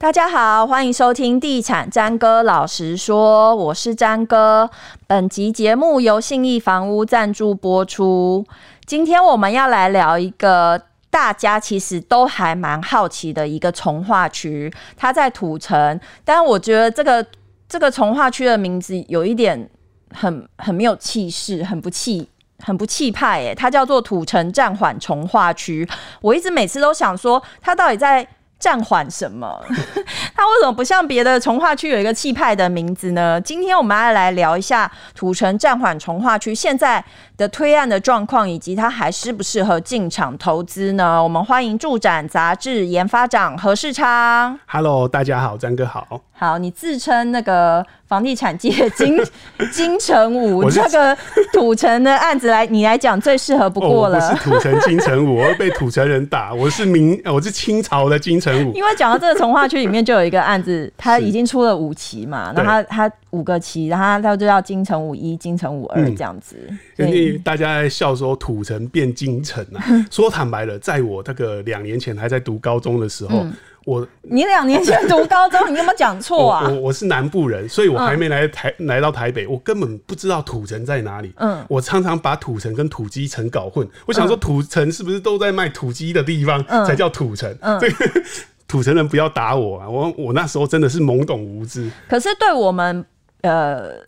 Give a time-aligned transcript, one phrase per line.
[0.00, 4.70] 大家好，欢迎收听《地产詹哥老实说》，我是詹哥。
[5.08, 8.46] 本集节目由信义房屋赞助播出。
[8.86, 15.98] 今天我们要来聊一个大家其实都还蛮好奇的一个从化区，它在土城。
[16.24, 17.26] 但我觉得这个
[17.68, 19.68] 这个从化区的名字有一点
[20.12, 22.28] 很很没有气势，很不气，
[22.64, 23.40] 很不气派。
[23.40, 25.84] 诶，它叫做土城暂缓从化区。
[26.20, 28.24] 我一直每次都想说，它到底在
[28.58, 29.60] 暂缓什么？
[30.34, 33.40] 它为什么不像别的从化区有一个气派的名字呢？
[33.40, 37.04] 今天我们要来聊一下土城暂缓从化区现在
[37.38, 41.22] 的推案的状况，以及它还适不适合进场投资呢？
[41.22, 44.58] 我们欢迎住展杂志研发长何世昌。
[44.66, 46.20] Hello，大家好，张哥好。
[46.32, 49.16] 好，你自称那个房地产界金
[49.72, 51.16] 金城武，这个
[51.52, 54.18] 土城的案子来你来讲最适合不过了。
[54.18, 56.52] 哦、我是土城金城武，我会被土城人打。
[56.52, 58.72] 我是明，我是清朝的金城武。
[58.72, 66.56] 因为讲到这个从化区里面就有一个案子，他已经出了五期嘛，然后他他五个期，然后他就叫金城五一、金城五二这样子。
[66.96, 73.40] 因为大家在笑说土城变金城啊， 说坦白了，在我这个两年前还在读高中的时候。
[73.40, 73.52] 嗯
[73.84, 76.68] 我你两年前读高中，你有没有讲错啊？
[76.68, 81.32] 我我是南部人，所以我还没来台、嗯、来到台北，我根本不知道土城在哪里。
[81.36, 83.88] 嗯，我常常把土城跟土鸡城搞混。
[84.04, 87.56] 我想说土城是不是都在卖土鸡的地方才叫土城？
[87.62, 88.22] 嗯，这个
[88.68, 89.88] 土城人不要打我啊！
[89.88, 91.90] 我我那时候真的是懵懂无知。
[92.10, 93.02] 可是对我们
[93.42, 94.00] 呃，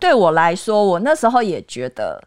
[0.00, 2.22] 对我来说，我那时候也觉得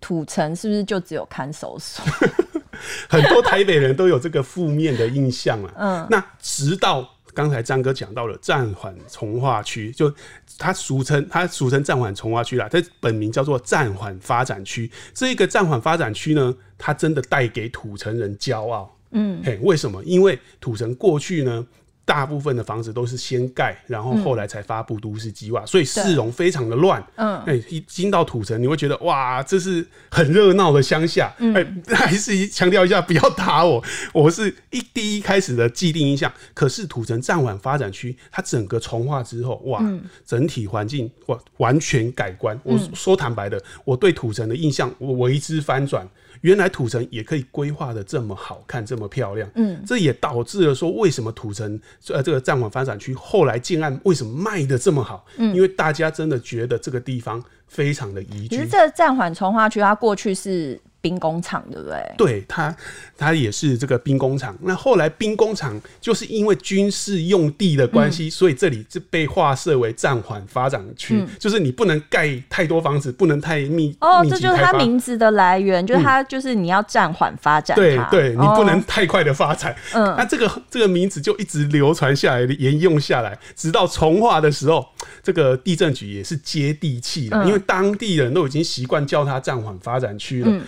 [0.00, 2.04] 土城是不是就只有看守所？
[3.08, 5.72] 很多台北人都有这个负面的印象啊。
[5.76, 10.12] 嗯，那直到刚才张哥讲到了暂缓重划区，就
[10.58, 14.90] 它俗称它俗称暂缓重划区啦，它本名叫做暂缓发展区。
[15.12, 18.96] 这个暂缓发展区呢，它真的带给土城人骄傲。
[19.12, 20.02] 嗯，嘿，为什么？
[20.04, 21.66] 因为土城过去呢。
[22.10, 27.00] 大部分的房子都是先盖，然后后来才发布都市计划，所以市容非常的乱。
[27.14, 31.32] 嗯，哎，一进到土城，你会觉得哇，这是很热闹的乡下。
[31.54, 33.80] 哎， 还是强调一下，不要打我，
[34.12, 36.32] 我是一第一开始的既定印象。
[36.52, 39.80] 可是土城暂缓发展区，它整个重化之后，哇，
[40.26, 42.58] 整体环境哇完全改观。
[42.64, 46.08] 我说坦白的，我对土城的印象我为之翻转。
[46.42, 55.24] 原来土城也可以规划的这么好看，这么漂亮，嗯，这也导致了说为什么土城呃这个暂缓发展区后来建案为什么卖的这么好？
[55.36, 58.56] 嗯，因为大家真的觉得这个地方非常的宜居。
[58.56, 60.80] 其实这个暂缓从化区它过去是。
[61.00, 62.14] 兵工厂对不对？
[62.16, 62.74] 对，它
[63.16, 64.56] 它也是这个兵工厂。
[64.62, 73.96] 那后来兵工厂就是因为军事用地的关系，嗯、所以这里就被划设为暂缓发展区，嗯、就是你不能盖太多房子，不能太密。
[74.00, 77.74] 哦，这就是它名字的来源，就是它就是你要暂缓发展。
[77.74, 79.74] 对对，你不能太快的发展。
[79.94, 84.86] 嗯、哦，那这个这个名字就一直流传下来，沿用下来，直到重化的时候，
[85.22, 90.50] 这个地震局也是接地气了，嗯、因为当地人都已经习惯叫它暂缓发展区了。
[90.50, 90.62] 嗯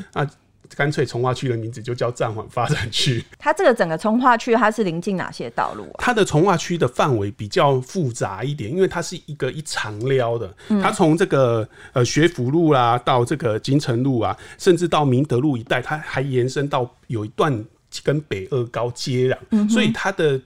[0.76, 3.24] 干脆从化区的名字就叫暂缓发展区。
[3.38, 5.98] 它这个整个从化区，它是临近哪些道路啊？
[5.98, 10.54] 它的从化区的范围比较复杂一点，因为它是一个一长撩的。
[10.82, 17.64] 它从这个呃学府路啦，到这个金城路啊，甚至到明德路一带，它还延伸到有一段
[18.02, 20.40] 跟北二高接壤，嗯、所以它的。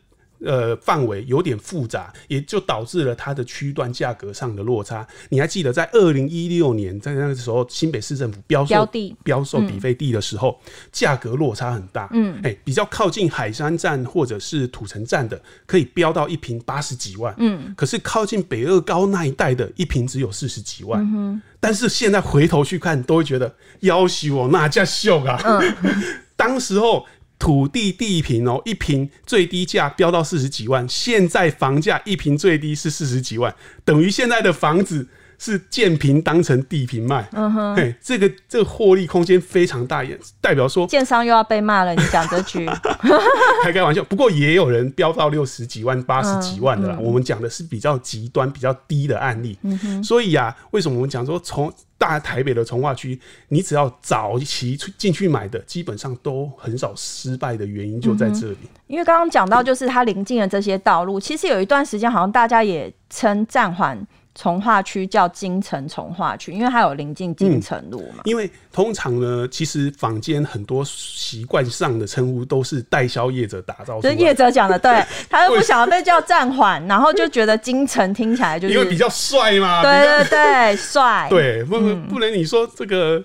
[0.45, 5.07] 呃，范围有点复杂，也就导致了它的区段价格上的落差。
[5.31, 10.61] 你还记得在二零一六年，在那个时候，新北市政府标售标地标售比费地的时候，
[10.93, 12.09] 价、嗯、格落差很大。
[12.13, 17.35] 嗯，哎、欸，比较靠近海山站或者是土城站的，可以标到一平八十几万。
[17.39, 21.03] 嗯，可是靠近北二高那一带的，一平只有四十几万。
[21.15, 25.41] 嗯，但是现在回头去看，都会觉得夭寿哦，那叫秀啊。
[25.45, 25.75] 嗯，
[26.37, 27.07] 当时候。
[27.39, 33.55] 土地地平哦，一平最低价飙到四十几万，现在房价一平最低是四十几万，
[33.85, 35.07] 等于现在的房子
[35.39, 37.29] 是建平当成地平卖。
[37.33, 41.95] 嗯哼，嘿，这个这个获利空间非常大，也代表说建商又要被骂了。
[41.95, 42.67] 你讲这句，
[43.63, 44.03] 开开玩笑。
[44.05, 46.97] 不过也有人飙到六十几万、八十几万的啦。
[46.99, 49.59] 嗯嗯、我们讲的是比较极端、比较低的案例。
[49.63, 53.19] 嗯哼，所以呀、啊，为什么我们讲说从大台北的从化区，
[53.49, 58.59] 你只要早期进去买的，基本上都很少失败的原因就在这里。
[58.63, 63.99] 嗯、因为刚刚讲到，就是它临近的这些道路，其实有一段时间好像大家也称暂缓。
[64.39, 68.23] 重划区叫金城从化区，因为它有临近金城路嘛、嗯。
[68.27, 74.01] 因为通常呢，其实坊间很多习惯上的称呼都是代销业者打造。
[74.01, 79.83] 就是业者讲的，对， 他又不想要被叫暂缓，然后就觉得金城听起来就是因为比较帅嘛。
[79.83, 81.27] 对对对，帅。
[81.31, 83.25] 对， 不不能你说这个。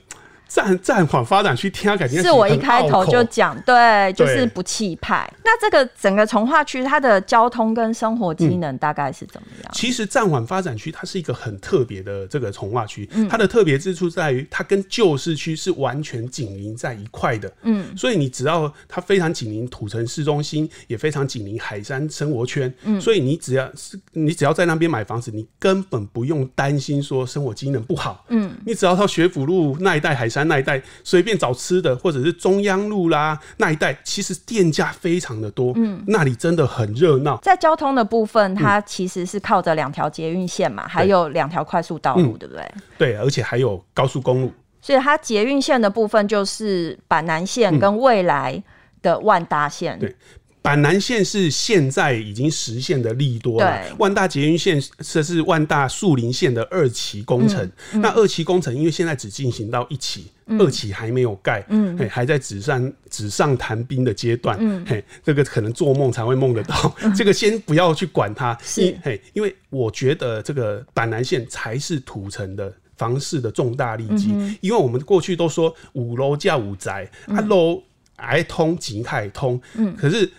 [0.53, 5.31] 暂暂缓发展区，听感觉是我一开头就讲，对，就是不气派。
[5.45, 9.71] 那这个整个从化区，它的交通跟生活机能大概是怎么样？
[9.71, 17.49] 嗯、其实暂缓发展区它是一个很特别的这个从化区，它的特别之处在于它跟旧市区是完全紧邻在一块的。
[17.61, 22.71] 嗯，所以你只要它非常紧邻土城市中心，也非常紧邻海山生活圈。
[22.83, 28.25] 嗯，所以你只要是你只要在那边买房子，你根本不用担心说生活机能不好。
[28.27, 30.40] 嗯，你只要到学府路那一带海山。
[30.47, 37.37] 那一带随便找吃的，或者是中央路啦，那一带其实店家非常的多，嗯，那里真的很热闹。
[37.37, 42.71] 在交通的部分，它其实是靠着两条捷运线嘛，嗯、还有两条快速道路，对不对？
[42.97, 44.51] 对，而且还有高速公路。
[44.81, 48.61] 所以它捷运线的部分就是板南线跟未来
[49.01, 49.95] 的万达线。
[49.97, 50.15] 嗯、对。
[50.63, 57.65] 板南线是现在已经实现的利多了，万大捷运线这是万大树林线的二期工程。
[57.65, 77.81] 嗯嗯、那二期工程因为现在只进行到一期，嗯、二期还没有盖，嗯，还在纸上纸上谈兵的阶段，嗯，嘿，这个可能做梦才会梦得到，嗯、 这个先不要去管它，是，嘿，因为我觉得这个板南线才是土城的房市的重大利基，嗯、因为我们过去都说五楼价五宅，嗯、啊楼
[78.17, 80.31] 爱通景泰通，嗯，可是。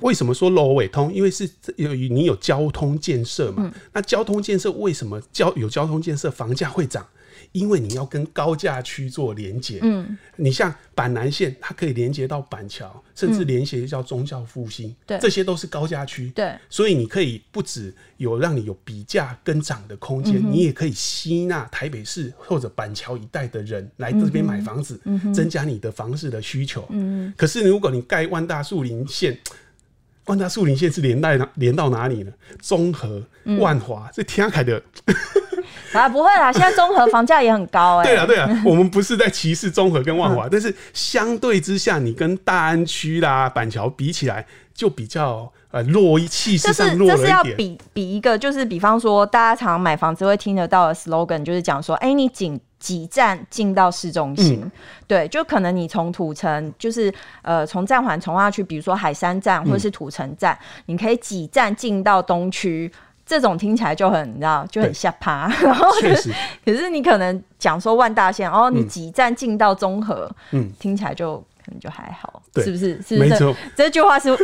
[0.00, 1.12] 为什么说路尾通？
[1.12, 3.62] 因为是有你有交通建设嘛。
[3.64, 7.06] 嗯、那交通建设为什么交有交通建设房价会涨？
[7.52, 9.78] 因为你要跟高架区做连接。
[9.82, 14.94] 嗯，你像板南线，它可以连接到板桥，甚至连接叫宗教复兴。
[15.06, 16.30] 对、嗯，这些都是高架区。
[16.34, 26.84] 对，所以你可以不止有让你有比价跟涨的空间，嗯、你也可以吸纳台北市或者板桥一带的人来这边买房子，嗯、增加你的房市的需求。
[26.90, 29.38] 嗯，可是如果你盖万大树林线。
[30.26, 32.32] 万大树林线是连带连到哪里呢？
[32.62, 33.22] 中和、
[33.58, 34.82] 万华，这天凯的
[35.92, 36.50] 啊，不会啦！
[36.52, 38.08] 现在综合房价也很高哎、欸。
[38.10, 44.44] 对啊，对啊， 我们不是在歧视综合跟万华，嗯、但是相对之下，你跟大安区啦、板桥比起来，
[44.74, 47.16] 就比较呃弱一气势上弱了一点。
[47.16, 52.60] 这是要比比一个，就是比方说，大家常常买房子会听得到的 slogan，就是讲说，哎、欸，你仅。
[52.80, 54.70] 几站进到市中心，嗯、
[55.06, 57.10] 对，就可能你从土城，就是
[57.40, 62.92] 呃，从站环从化区，比如说海山站或者是土城站，嗯、你可以几站进到东区，
[63.24, 65.48] 这种听起来就很，你知道，就很吓趴。
[65.48, 66.32] 对然后、就是，实
[66.62, 73.00] 可是你可能讲说万大线，哦，你几站进到中和，嗯，听起来就可能就还好，对是不是？
[73.00, 73.30] 是不是？
[73.30, 74.34] 没错，这句话是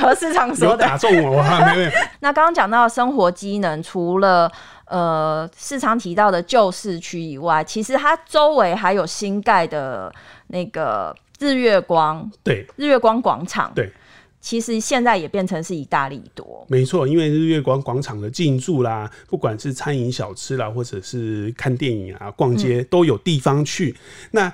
[0.00, 1.74] 何市长说的，打中我哈。
[2.20, 4.50] 那刚刚讲到生活机能，除了
[4.84, 10.12] 呃，市场提到的旧市区以外，其实它周围还有新盖的
[10.46, 13.90] 那个日月光，对，日月光广场，对，
[14.40, 16.64] 其实现在也变成是一大利多。
[16.68, 23.94] 没错，因为日月光广场的进驻啦，不管是餐饮小吃啦，或者是看电影啊、逛街，嗯、都有地方去。
[24.30, 24.50] 那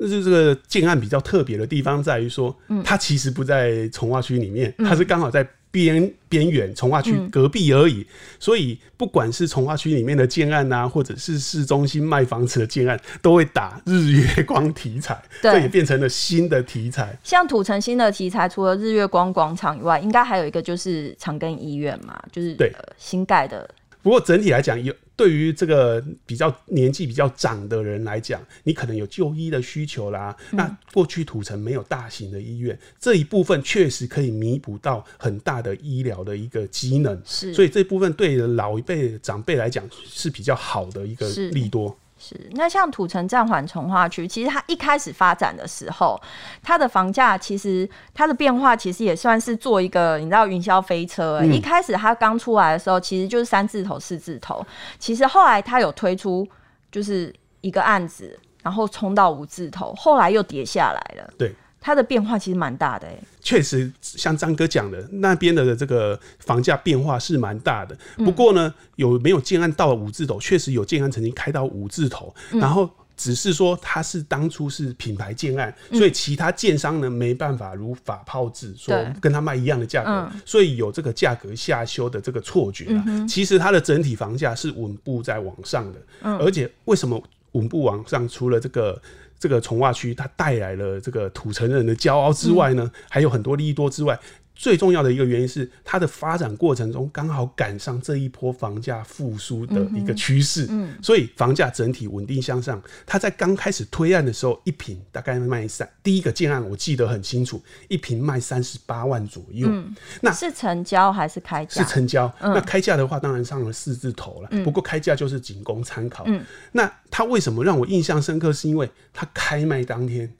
[0.00, 5.46] 是这个建案比较特别的地方在于说，嗯、它其实不在从化区里面，嗯、它是刚好在。
[5.68, 8.06] 边边缘从化区隔壁而已，嗯、
[8.40, 17.14] 所以不管是从化区里面的建案啊，或者是市中心卖房子的建案，都会打日月光题材，对这也变成了新的题材。
[17.22, 23.68] 像土城新的题材，除了日月光广场以外，应该还有一个就是长庚医院嘛，就是对、呃、新盖的。
[24.02, 30.36] 不过整体来讲，有对于这个比较年纪比较长的人来讲，你可能有就医的需求啦。
[30.52, 37.20] 嗯、那过去土城没有大型的医院，这一部分确实可以弥补到很大的医疗的一个机能。
[37.24, 41.96] 是，所以这部分对老一辈长辈来讲是比较好的一个利多。
[42.18, 46.18] 是，那像土城暂缓从化区，其实它一开始发展的时候，
[46.62, 51.46] 它的房价其实它的变化其实也算是做一个，你知道云霄飞车、欸。
[51.46, 54.64] 嗯、一开始它刚出来的时候，其实就是三字头、四字头，
[54.98, 56.48] 其实后来它有推出
[56.90, 61.30] 就是一个案子，然后冲到五字头，后来又跌下来了。
[61.36, 61.54] 对。
[61.80, 67.96] 它的变化其实蛮大的，哎，确实像张哥讲的，那边的这个房价变化是蛮大的。
[68.16, 70.40] 不过呢，有没有建案到五字头？
[70.40, 82.88] 确实有建案曾经开到五字头，然后只是说它是当初是品牌建案，所以其他建商呢没办法如法炮制，说跟他卖一样的价格，所以有这个价格下修的这个错觉。
[83.28, 86.00] 其实它的整体房价是稳步在往上的，
[86.38, 88.28] 而且为什么稳步往上？
[88.28, 89.00] 除了这个。
[89.38, 94.18] 这个从化区它带来了这个土城人的骄傲之外呢，嗯、还有很多利益多之外，
[94.56, 102.82] 最重要的一个原因是，它的发展过程中刚好赶上这一波房价复苏的一个趋势，嗯，所以房价整体稳定向上。
[103.04, 109.68] 它在刚开始推案的时候，一平大概卖三，第一个建案我记得很清楚，一平卖三十八万左右。
[109.70, 111.82] 嗯，那是成交还是开价？
[111.82, 112.26] 是成交。
[112.40, 114.48] 嗯、那开价的话，当然上了四字头了。
[114.52, 116.24] 嗯、不过开价就是仅供参考。
[116.26, 118.50] 嗯，那它为什么让我印象深刻？
[118.50, 120.32] 是因为它开卖当天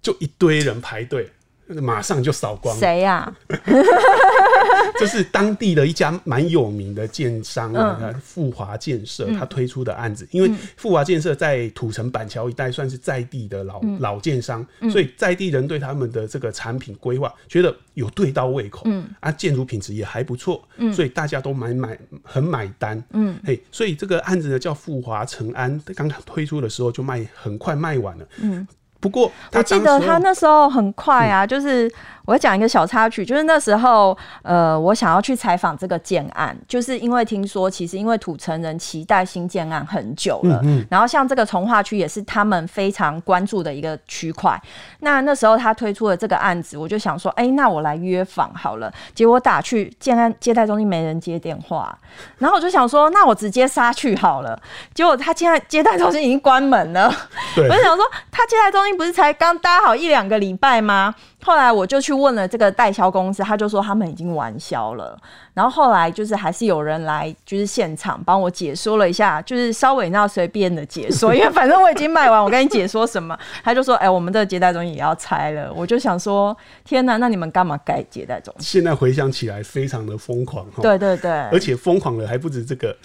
[0.00, 1.32] 就一堆人排队。
[1.80, 2.80] 马上就扫光了。
[2.80, 3.36] 谁呀、啊？
[4.98, 10.26] 这是当地的一家蛮有名的建商啊，富华建设他推出的案子。
[10.30, 18.86] 因为富华建设在土城板桥一带算是在地的老老建商，所以在地人对他们的这个产品规划觉得有对到胃口，
[19.20, 28.66] 啊，建筑品质也还不错，所以大家都买买很买单，嗯，嘿，所以这个案子呢叫富华成安，刚刚推出的时候就卖很快卖完了，嗯。
[29.00, 31.90] 不过，我记得他那时候很快啊，嗯、就是。
[32.28, 44.60] 我讲一个小插曲，就是那时候，呃，我想要去采访这个建案，就是因为听说，其实因为土城人期待新建案很久了，嗯嗯，然后像这个从化区也是他们非常关注的一个区块。
[45.00, 48.92] 那那时候他推出了这个案子，我就想说，哎、欸，那我来约访好了。
[49.14, 51.98] 结果打去建案接待中心没人接电话，
[52.36, 54.60] 然后我就想说，那我直接杀去好了。
[54.92, 57.10] 结果他现在接待中心已经关门了，
[57.56, 61.14] 我就想说，他接待中心不是才刚搭好一两个礼拜吗？
[61.42, 65.16] 后来我就去问了这个代销公司，他就说他们已经完销了。
[65.54, 73.38] 然后后来就是还是有人来，就是现场帮我解说了一下，就是稍微那随便的解说， 因为反正我已经卖完，我跟你解说什么？
[73.64, 80.66] 他就说：“哎、欸，我们这个接待中心也要拆了。”我就想说：“天哪，那你们干嘛改接待中心？”现在回想起来，非常的疯狂。
[80.82, 82.96] 对对对，而且疯狂的还不止这个。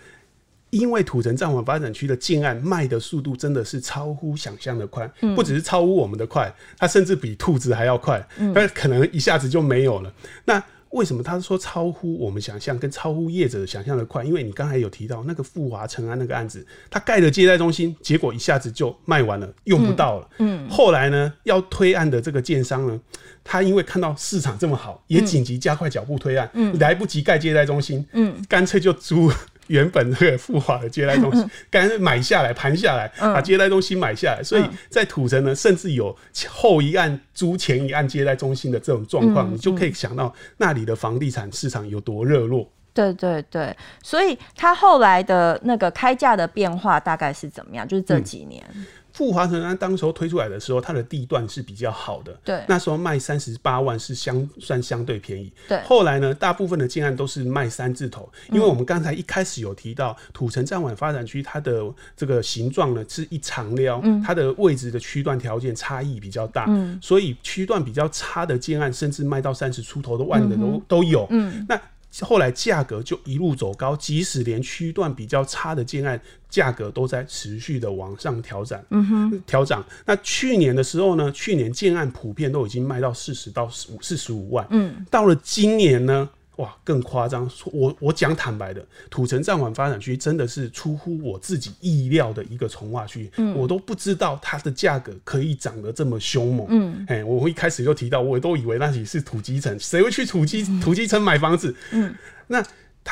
[0.73, 10.09] 因为土城暂缓发展区的建案卖的速度真的是超乎想象的快，嗯、不只是超乎我们的快，它甚至比兔子还要快，但可能一下子就没有了。
[10.09, 14.23] 嗯、那为什么他说超乎我们想象，跟超乎业者想象的快？
[14.23, 20.27] 因为你刚才有提到那个富华城安那个案子，他盖的接待中心，结果一下子就卖完了，用不到了。
[20.39, 22.99] 嗯，嗯后来呢，要推案的这个建商呢，
[23.43, 29.31] 他因为看到市场这么好，也紧急加快脚步推案，嗯，来不及盖接待中心，嗯，干脆就租。
[29.73, 36.15] 原本这个富华的接待中心，干脆买下来盘下来，把接待中心买下来，所以在土城呢，甚至有
[36.47, 42.71] 后一案租前一案接待中心的这种状况，你就可以想到那里的房地产市场有多热络。
[42.93, 47.87] 对对对，所以他后来的那个开价的变化大概是怎么样？
[47.87, 48.63] 就是这几年。
[48.75, 55.79] 嗯富华城安当时候推出来的时候，它的地段是比较好的，对，那时候卖三十八万是相算相对便宜，对。
[55.83, 61.83] 后来呢，大部分的建案都是卖三字头，因为我们刚才一开始有提到、嗯、土城站晚发展区，它的
[62.17, 71.79] 这个形状呢是一长撩，嗯、它的位置的区段条件差异比较大，嗯，所以区段比较差的建案，甚至卖到三十出头的万的都、嗯、都有，嗯，那。
[72.21, 79.83] 后来价格就一路走高，即使连区段比较差的建案价格都在持续的往上调涨，嗯哼，调涨。
[80.05, 86.29] 那去年的时候呢，去年建案普遍都已经卖到四十到五四十五万，嗯，到了今年呢。
[86.57, 87.49] 哇，更夸张！
[87.71, 96.67] 我我讲坦白的，土城暂缓发展区真的是出乎我自己意料的一个从化区，嗯、我都不知道它的价格可以涨得这么凶猛。
[96.69, 101.75] 嗯，哎，我一开始就提到，我都以为那里是土鸡城，谁会去土鸡土鸡城买房子？
[101.91, 102.13] 嗯，
[102.47, 102.63] 那。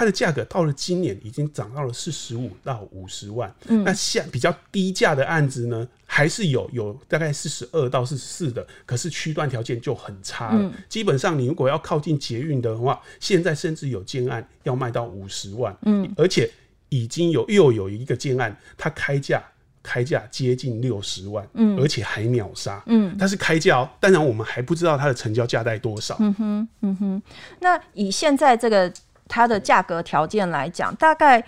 [0.01, 10.59] 它的价格到了今年已经涨到了四十五到五十万，嗯，那像比较低价的案子呢，还是有有大概四十二到四十四的，可是区段条件就很差了。
[10.59, 16.49] 嗯，基本上你如果要靠近捷运的话，现在甚至有建案要卖到五十万，嗯，而且
[16.89, 19.43] 已经有又有一个建案，它开价
[19.83, 27.21] 开价接近六十万，嗯，而且还秒杀，嗯，它是开价哦，当然我们还不知道它的成交价在多少，嗯哼，嗯哼，
[27.59, 28.91] 那以现在这个。
[29.31, 31.41] 它的价格条件来讲，大概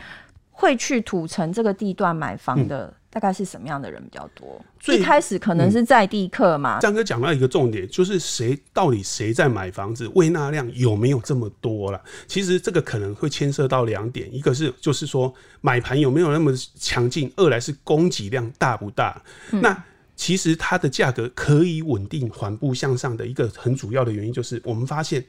[0.49, 4.63] 会去土城这个地段买房的，嗯、大概是什么样的人比较多？
[4.79, 6.79] 最一开始可能是在地客嘛。
[6.79, 12.01] 张、嗯、哥讲到一个重点，就是谁到底谁在买房子，未纳量有没有这么多了？
[12.25, 19.21] 其实这个可能会牵涉到两点，一个是就是说买盘有没有那么强劲，二来是供给量大不大。
[19.51, 19.83] 嗯、那
[20.15, 25.21] 其实它的价格可以稳定缓步向上的一个很主要的原因，就是我们发现。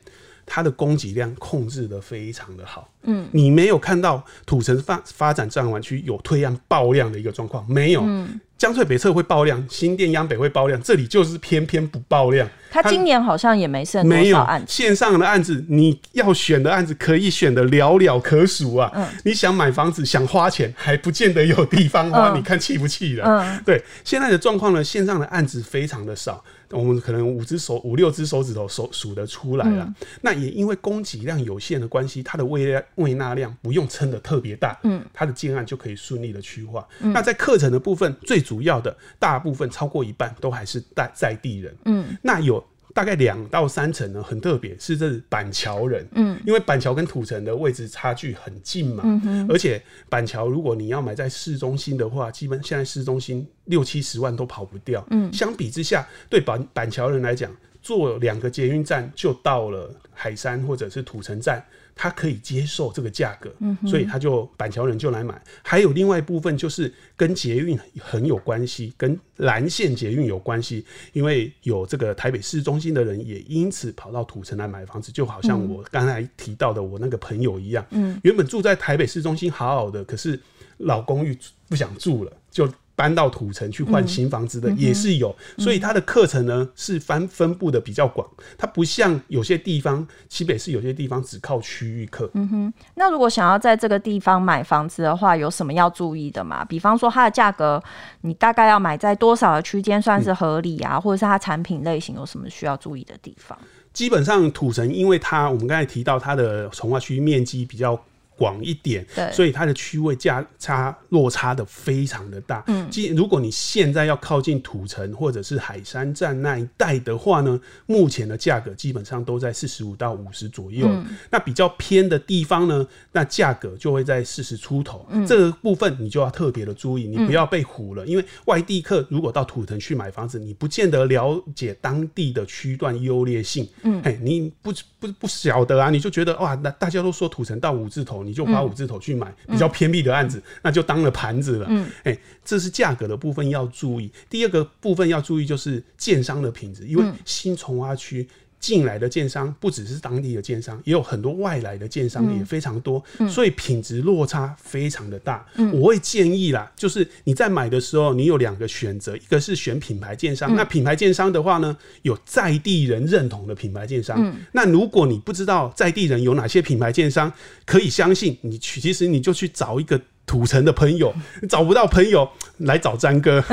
[0.46, 12.48] 它的供给量控制的非常的好，嗯，你没有看到土城发发展暂缓区有推案爆量的一个状况，没有，嗯，江翠北侧会爆量，新店央北会爆量，这里就是偏偏不爆量。
[12.70, 18.90] 他今年好像也没剩多少案子，线上的案子你要选的案子可以选的寥寥可数啊。
[18.94, 23.24] 嗯，你想买房子想花钱还不见得有地方花，嗯、你看气不气了？
[23.26, 26.42] 嗯，对，现在的状况呢，线上的案子非常的少。
[26.70, 29.84] 我们可能五只手、五六只手指头数数得出来了。
[29.84, 36.84] 嗯、那也因为供给量有限的关系，它的位量、位纳量不用撑的特别大，嗯，它的建案就可以顺利的去化。
[37.00, 42.62] 嗯、那在课程的部分，最主要的大部分超过一半都还是在在地人，嗯，那有。
[42.94, 57.50] 大概两到三成呢，很特别，是这板桥人，嗯，因为板桥跟土城的位置差距很近嘛，嗯哼，而且板桥如果你要买在市中心的话，基本现在市中心六七十万都跑不掉，嗯，相比之下，对板板桥人来讲，
[57.82, 61.66] 坐两个捷运站就到了海山或者是土城站。
[61.94, 65.40] 他可以接受这个价格，嗯、所以他就板桥人就来买。
[65.62, 80.38] 还有另外一部分就是跟捷运很有关系，跟蓝线捷运有关系，因为有这个台北市中心的人也因此跑到土城来买房子，就好像我刚才提到的我那个朋友一样，嗯，原本住在台北市中心好好的，可是
[80.78, 82.68] 老公寓不想住了，就。
[82.96, 92.30] 搬到土城去换新房子的也是有，所以它的课程呢是分分布的比较广，它不像有些地方，西北市有些地方只靠区域课。
[92.34, 96.64] 嗯哼，那如果想要在这个地方买房子的话，有什么要注意的吗？
[96.64, 97.82] 比方说它的价格，
[98.20, 100.96] 你大概要买在多少的区间算是合理啊？
[100.96, 103.58] 嗯、或者是它产品类型有什么需要注意的地方？
[103.92, 108.00] 基本上土城，因为它我们刚才提到它的从化区面积比较。
[108.36, 112.64] 广一点，对所以它的区位价差落差的非常的大。
[112.66, 120.88] 嗯，即如果你现在要靠近土城或者是海山站那一带的话呢，目前的价格基本上都在四十五到五十左右。
[120.88, 125.06] 嗯，那比较偏的地方呢，那价格就会在四十出头。
[125.10, 128.04] 嗯，这个部分你就要特别的注意，你不要被唬了。
[128.04, 133.68] 嗯，因为外地客如果到土城去买房子，你不见得了解当地的区段优劣性。
[133.82, 138.23] 嗯，哎，你不不不晓得啊，你就觉得哇，那大家都说土城到五字头。
[138.24, 141.66] 你就花五字头去买比较偏僻的案子，嗯、那就当了盘子了。
[141.68, 144.10] 嗯，哎、欸，这是价格的部分要注意。
[144.28, 148.26] 第二个部分要注意就是建商的品质，因为新从化区。
[148.64, 155.46] 进来的建商不只是当地的建商，也有很多外来的建商也非常多，嗯、所以品质落差非常的大。
[155.56, 164.16] 嗯、我会建议啦，就是你在买的时候，你有两个选择，一个是选品牌建商，嗯、那品牌建商的话呢，有在地人认同的品牌建商。
[164.18, 167.30] 嗯、那如果你不知道在地人有哪些品牌建商
[167.66, 170.00] 可以相信，你去其实你就去找一个。
[170.26, 171.14] 土城的朋友
[171.48, 172.28] 找不到朋友
[172.58, 173.40] 来找詹哥，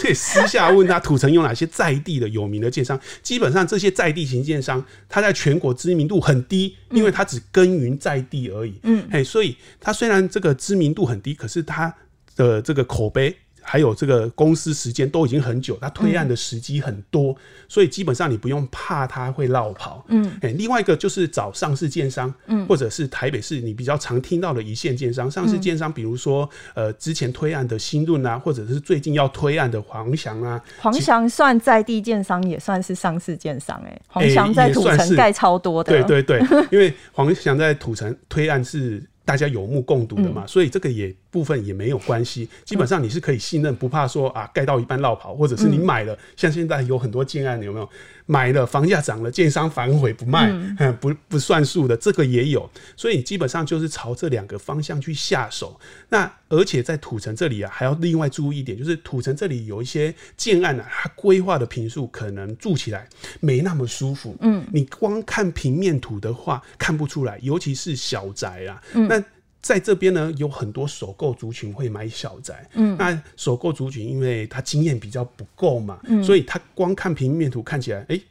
[0.00, 2.98] 可以私下问他土城有哪些在地的有名的建商。
[3.22, 8.74] 基本上这些在地型建商，他在全国知名度很低，因为他只耕耘在地而已。
[8.82, 11.94] 嗯，哎，所以他虽然这个知名度很低，可是他
[12.36, 13.36] 的这个口碑。
[13.62, 17.36] 还有这个公司时间都已经很久，他推案的时机很多，嗯、
[17.68, 20.04] 所以基本上你不用怕他会落跑。
[20.08, 30.60] 嗯，哎、欸，另外一个就是找上市建商，嗯，或者是台北市你比较常听到的一线建商，上市建商，比如说呃之前推案的新润啊，或者是最近要推案的黄翔啊。
[30.80, 34.02] 黄翔算在地建商，也算是上市建商哎、欸。
[34.08, 41.14] 黄翔在土城盖超多的、欸，对对对，因为黄翔在土城推案是大家有目共睹的嘛，嗯、所以这个也。
[41.32, 47.88] 部分也没有关系，基本上你是可以信任，不怕说啊盖到一半落跑，或者是你买了，像现在有很多建案，有没有
[48.32, 55.78] 买了房价涨了，建商反悔不卖，嗯，不不算数的，这个也有，所以基本上就是朝这两个方向去下手。
[56.08, 63.06] 那而且在土城这里啊，还要另外注意一点，就是土城这里有一些建案啊，它规划的平数可能住起来
[63.40, 69.22] 没那么舒服，嗯，你光看平面图的话看不出来，尤其是小宅啊，嗯，那。
[69.62, 72.68] 在这边呢，有很多首购族群会买小宅。
[72.74, 78.22] 嗯，那首购族群因为他经验比较不够嘛，嗯，所以他光看平面图看起来，哎、欸，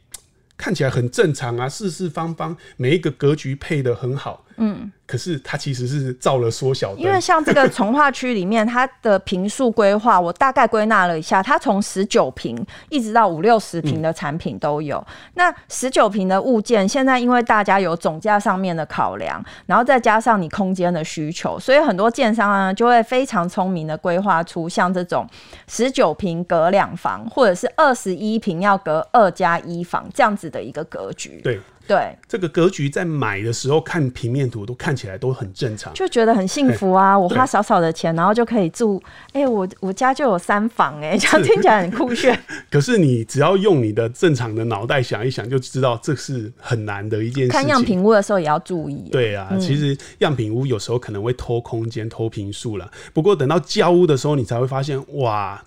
[0.58, 4.44] 看起来很正常啊，四四方方，每一个格局配得很好。
[4.62, 4.92] 嗯。
[5.04, 14.96] 可是它其实是造了缩小的，因为像这个从化区里面，它的平数规划，我大概归纳了一下，它从十九平一直到五六十平的产品都有。
[14.96, 25.28] 嗯、那十九平的物件，现在因为大家有总价上面的考量，然后再加上你空间的需求，所以很多建商呢就会非常聪明的规划出像这种
[25.68, 31.42] 十九平隔两房，或者是二十一平要隔二加一房这样子的一个格局。
[31.44, 31.60] 对。
[31.86, 37.18] 对，这个格局在买的时候看平面图都看起来都很正常，就觉得很幸福啊！
[37.18, 42.38] 我花少少的钱，然后就可以住，哎、欸，我我家就有三房，哎， 这样听起来很酷炫。
[42.70, 47.60] 可是你只要用你的正常的脑袋想一想，就知道这是很难的一件事情。
[47.60, 49.08] 看样品屋的时候也要注意。
[49.10, 55.62] 对啊，嗯、其实样品屋有时候可能会偷空间、偷平数了，不过等到交屋的时候，你才会发现，哇！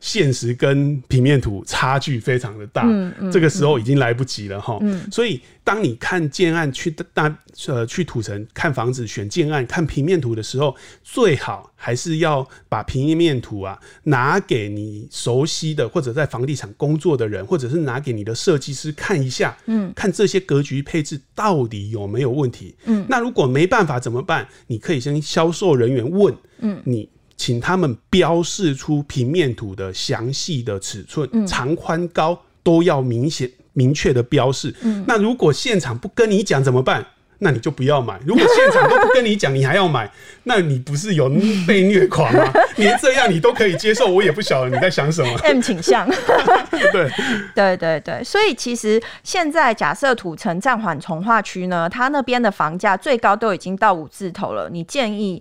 [0.00, 4.78] 现实跟平面图差距非常的大，嗯嗯、这个时候已经来不及了哈。
[4.80, 22.74] 嗯、所以当你看建案去大呃去土城看房子选建案看平面图的时候，最好还是要把平面图啊拿给你熟悉的或者在房地产工作的人，或者是拿给你的设计师看一下，嗯，看这些格局配置到底有没有问题。
[22.84, 24.46] 嗯，那如果没办法怎么办？
[24.68, 27.08] 你可以先销售人员问，嗯，你。
[27.38, 34.74] 请他们标示出平面图的详细的尺寸，嗯、长宽高都要明显明确的标示。
[34.82, 37.06] 嗯、那如果现场不跟你讲怎么办？
[37.40, 38.18] 那你就不要买。
[38.26, 40.10] 如果现场都不跟你讲，你还要买，
[40.42, 41.30] 那你不是有
[41.68, 42.52] 被虐狂吗？
[42.74, 45.38] 连这样你都可以接受，我也不晓得你在想什么。
[45.44, 46.04] M 倾向。
[46.90, 47.08] 对
[47.54, 54.68] 对对对，所以其实现在假设土城暂缓重划区呢，它那边的房价最高都已经到五字头了。
[54.68, 55.40] 你建议？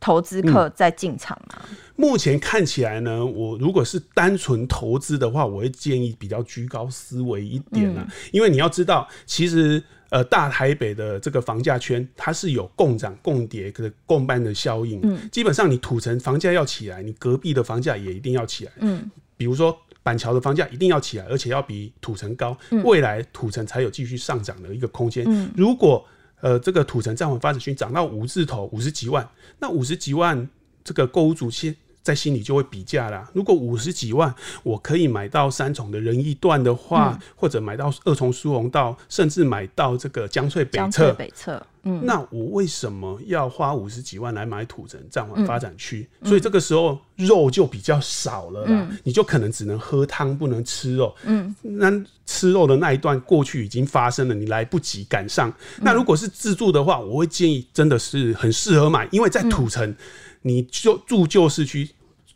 [0.00, 1.62] 投资客在进场吗？
[1.70, 15.00] 嗯，目前看起来呢，我如果是单纯投资的话，我会建议比较居高思维一点啊，嗯、因为你要知道，其实呃，大台北的这个房价圈，它是有共涨共跌的共伴的效应。
[15.02, 18.72] 嗯，基本上你土城房价要起来，你隔壁的房价也一定要起来。
[18.78, 25.24] 嗯，比如说板桥的房价一定要起来，而且要比土城高，嗯、未来土城才有继续上涨的一个空间。
[25.28, 26.02] 嗯，如果
[26.40, 30.48] 呃，这个土城暂缓发展区涨到五字头五十几万，那五十几万
[30.84, 31.74] 这个购物族先
[32.08, 33.28] 在心里就会比价啦。
[33.34, 41.62] 如果五十几万我可以买到三重的仁义段的话，嗯、或者买到二重疏洪道，甚至买到这个江翠北侧，北侧。
[41.82, 46.08] 嗯、那我为什么要花五十几万来买土城暂缓发展区？
[46.20, 51.14] 嗯、所以这个时候肉就比较少了啦，嗯、你就可能只能喝汤不能吃肉。
[51.24, 51.92] 嗯，那
[52.24, 55.50] 吃肉的那一段过去已经发生了，你来不及赶上。
[55.50, 59.94] 嗯、那如果是自住的话，我会建议真的是很适合买，因为在土城，
[60.42, 61.88] 你就住旧市区，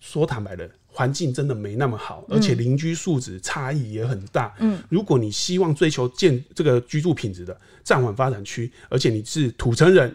[0.02, 0.68] 说坦白的。
[0.94, 4.54] 环境真的没那么好，而且邻居素质差异也很大。
[4.58, 10.14] 嗯，如果你希望追求建这个居住品质的暂缓发展区，而且你是土城人。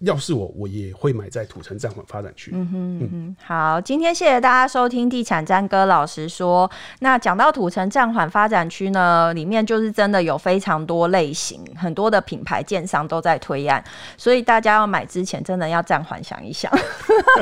[0.00, 2.52] 要是我，我也会买在土城暂缓发展区。
[2.54, 6.70] 嗯哼嗯哼，好，今天谢谢大家收听地产詹哥老实说。
[7.00, 13.82] 那讲到土城暂缓发展区呢，里面就是真的有非常多类型，很多的品牌建商都在推案，
[14.16, 16.70] 所以大家要买之前真的要暂缓想一想。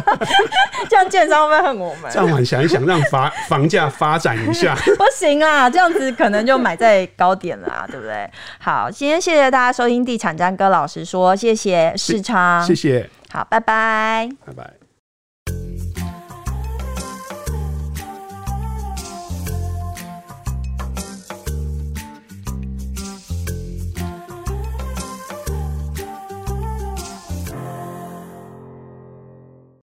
[0.89, 2.11] 这样建商会不会恨我们？
[2.11, 4.75] 暂缓想一想，让房房价发展一下。
[4.97, 8.31] 不行啊，这样子可能就买在高点了啊，对不对？
[8.59, 12.46] 好，今天谢谢大家收听地产詹哥老实说，谢谢市场。
[12.67, 14.76] 谢谢，好，拜拜，拜拜。